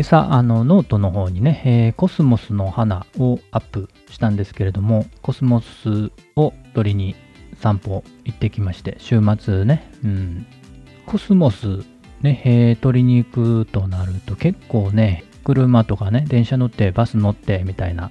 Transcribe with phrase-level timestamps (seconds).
[0.00, 7.14] 今朝あのノートの方にね、えー、コスモスの花をアップしたんですけれどもコスモスを撮りに
[7.60, 10.46] 散歩行ってきまして週末ね、うん、
[11.04, 11.84] コスモス
[12.22, 18.10] ね、えー、撮りに行くとなると結構ね車とかね電車乗ってバス乗ってみたいな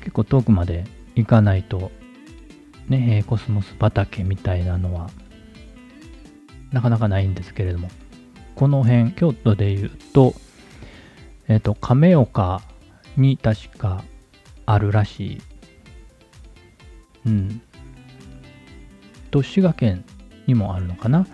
[0.00, 1.92] 結構遠くまで行かないと
[2.90, 5.08] ね、えー、コスモス畑みたいなのは
[6.72, 7.88] なかなかないんですけれども
[8.54, 10.34] この辺京都で言うと
[11.48, 12.62] えっ、ー、と、亀岡
[13.16, 14.04] に確か
[14.66, 15.42] あるらしい。
[17.26, 17.62] うん。
[19.30, 20.04] と、滋賀県
[20.46, 21.26] にもあるのかな。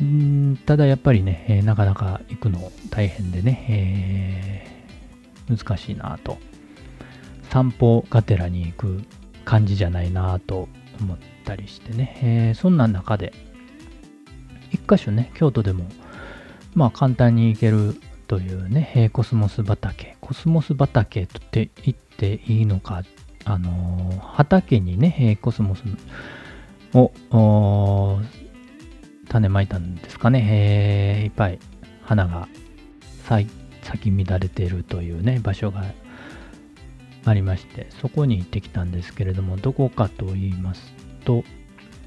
[0.00, 6.38] うんただやっぱりね、えー、なかなか行くの大変でね、えー、難しいなと。
[7.50, 9.02] 散歩がてらに行く
[9.44, 10.68] 感じじゃないなと
[11.00, 13.34] 思ったりしてね、えー、そんな中で、
[14.70, 15.84] 一箇所ね、京都でも、
[16.74, 20.16] まあ簡単に行けるというね、え、コスモス畑。
[20.20, 23.02] コスモス畑って言っていいのか、
[23.44, 25.82] あのー、畑にね、え、コスモス
[26.94, 28.20] を
[29.28, 31.58] 種まいたんですかね、えー、いっぱい
[32.04, 32.46] 花が
[33.24, 33.48] 咲
[33.98, 35.82] き乱れているというね、場所が
[37.24, 40.92] ありまして、そこに行ってきたんですけれども、どこかと言います
[41.24, 41.42] と、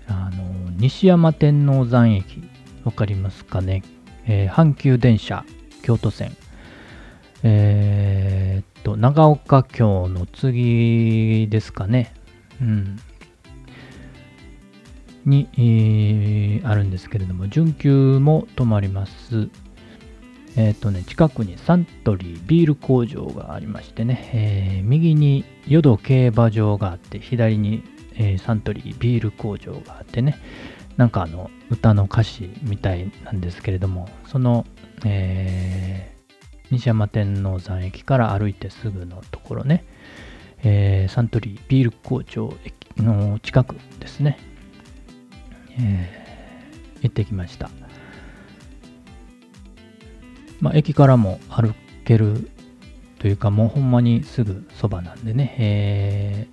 [0.08, 2.42] あの西山天王山駅、
[2.86, 3.84] わかりますかね、
[4.26, 5.44] えー、阪急電車。
[5.84, 6.36] 京都線。
[7.44, 12.14] えー、っと、長岡京の次ですかね。
[12.62, 13.00] うん。
[15.26, 19.50] に、えー、あるんですけれども、準急も止まります。
[20.56, 27.84] えっ、とね、近くにサントリービール工場がありましてね、えー、右に淀競馬場があって、左に、
[28.16, 30.38] えー、サントリービール工場があってね、
[30.98, 34.66] なんかあの歌の歌詞みたいなんですけれども、その
[35.06, 36.34] えー、
[36.72, 39.84] 西山天王山駅から歩いてすぐのところね、
[40.64, 44.38] えー、サントリービール工場駅の近くですね、
[45.78, 47.70] えー、行ってきました。
[50.62, 51.74] まあ、駅からも歩
[52.06, 52.50] ける
[53.20, 56.48] というか、もうほんまにすぐそばなんでね、え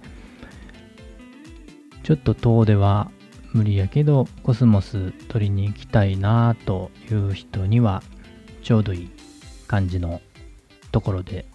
[2.03, 3.13] ー、ちょっと遠出は
[3.53, 8.03] 無理やけど、コスモス取りに行きたいなという人には、
[8.63, 9.11] ちょうどいい
[9.67, 10.21] 感じの
[10.93, 11.47] ところで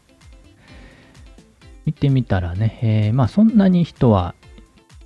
[1.85, 4.33] 見てみたらね、えー、まあそんなに人は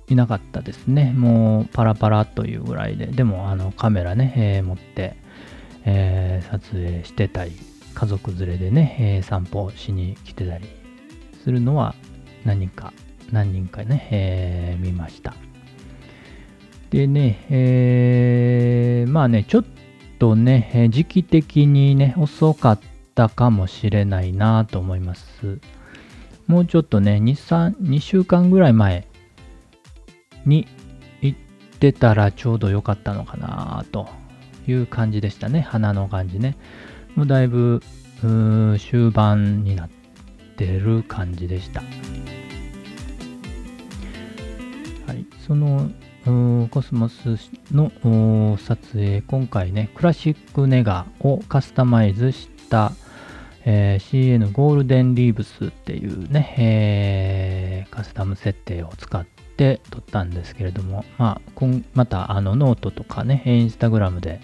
[0.08, 1.12] いなかったですね。
[1.12, 5.16] もうパラパラというぐらいで、でもあのカメラね、えー、持って、
[5.84, 7.52] えー、撮影してたり、
[7.94, 10.66] 家族連れでね、え、散歩しに来てたり
[11.44, 11.94] するのは
[12.44, 12.92] 何か、
[13.30, 15.34] 何人かね、え、見ました。
[16.90, 19.64] でね、えー、まあね、ちょっ
[20.18, 22.80] とね、時期的にね、遅かっ
[23.14, 25.60] たかもしれないなと思います。
[26.48, 29.06] もうちょっとね、2、3、2週間ぐらい前
[30.44, 30.66] に
[31.20, 31.38] 行っ
[31.78, 34.08] てたらちょうど良かったのかなと
[34.66, 35.60] いう感じでしたね。
[35.60, 36.56] 花の感じね。
[37.14, 37.82] もうだいぶ
[38.20, 39.90] 終盤になっ
[40.56, 41.82] てる感じでした。
[45.06, 45.88] はい、その
[46.24, 47.38] コスモス
[47.72, 52.92] の撮影、今回ね、クラシックネガをカスタマイズした、
[53.64, 59.24] えー、CN ゴールデンリーブスっていうね、えー、カスタム設定を使っ
[59.56, 61.64] て撮ったんですけれども、まあ、
[61.94, 64.40] またあのノートとかね、インスタグラムで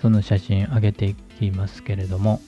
[0.00, 2.40] その写真上げていきますけれども、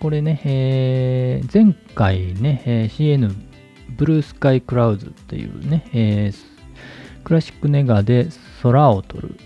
[0.00, 3.32] これね、えー、前回ね、CN
[3.96, 6.55] ブルースカイクラウズっていうね、えー
[7.26, 8.28] クラシックネガで
[8.62, 9.36] 空を撮る。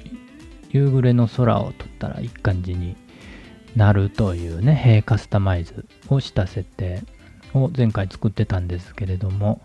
[0.71, 2.95] 夕暮れの空を撮ったらいい感じに
[3.75, 7.03] なるというね、カスタマイズをした設定
[7.55, 9.63] を前回作ってたんですけれども、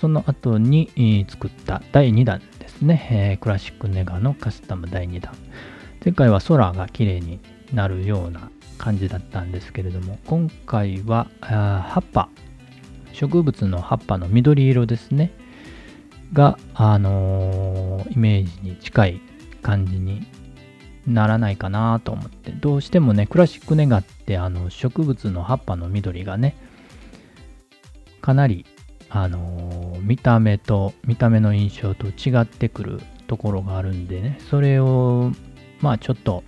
[0.00, 5.34] その後に作った第2弾ですね、クラシックネガのカスタム第2弾。
[6.02, 7.40] 前回は空が綺麗に
[7.74, 12.30] なるような感じだったんですけれども、今回は葉っぱ、
[13.12, 15.30] 植物の葉っぱの緑色ですね。
[16.32, 19.20] が、あのー、イメージに近い
[19.62, 20.26] 感じに
[21.06, 26.56] ならないかなと思って、どうしてもね、クラシックネガってあの植物の葉っぱの緑がね、
[28.20, 28.64] かなり、
[29.08, 35.32] あのー、見た目と、見た目の印象と違ってくるところがあるんでね、それを、
[35.80, 36.44] まあちょっと、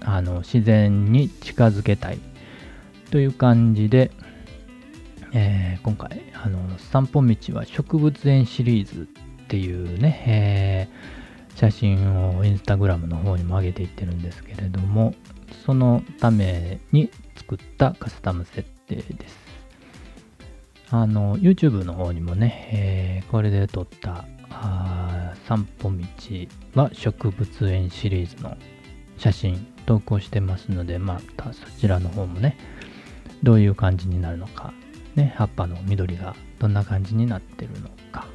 [0.00, 2.18] あの、自然に近づけたい
[3.10, 4.12] という感じで、
[5.32, 9.08] えー、今回、あの、散歩道は植物園シリーズ
[9.44, 15.14] っていうね、えー、写真をインスタグラムの方にも上げていってるんですけれども、
[15.64, 19.36] そのために作ったカスタム設定です。
[20.90, 25.96] あの、YouTube の方にもね、えー、これで撮ったあ散歩道
[26.74, 28.56] は植物園シリーズの
[29.18, 32.56] 写真投稿してますので、またそちらの方もね、
[33.42, 34.72] どういう感じになるのか、
[35.14, 38.26] ね、葉っぱの緑がどんな感じになってるのか、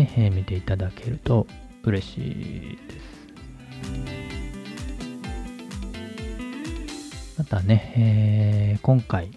[0.00, 1.46] ね、えー、見ていただけると
[1.82, 3.10] 嬉しいです。
[7.36, 9.30] またね、えー、今回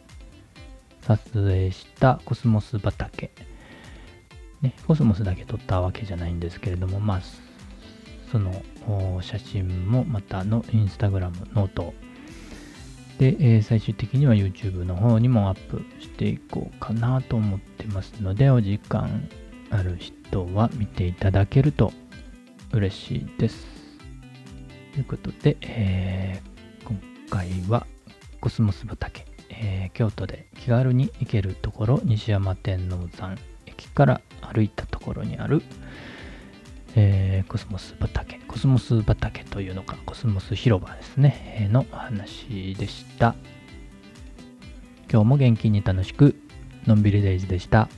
[1.01, 3.31] 撮影したコスモス畑、
[4.62, 7.21] ね、コスモスだけ撮ったわけじゃないんですけれども、まあ、
[8.31, 8.63] その
[9.21, 11.94] 写真もまたのインスタグラム、ノート
[13.19, 19.30] で、えー、最終的には YouTube の方にもアップしていこうかなと思ってますので、お時間
[19.69, 21.94] ある人は見ていただけると
[22.72, 23.68] 嬉しいです。
[24.94, 27.00] ということで、えー、今
[27.30, 27.88] 回は
[28.40, 35.64] コスモス畑、えー、京都で気軽に行けるところ西山天王山駅から歩いたところにある、
[36.96, 43.36] えー、コスモス畑コスモス畑というのかコスモス広場ですね、えー、の話でした
[45.12, 46.36] 今日も元気に楽しく
[46.86, 47.90] のんびりデイズでした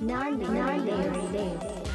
[0.00, 1.85] non-non-non-non-non